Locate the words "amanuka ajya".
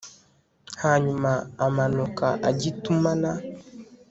1.65-2.67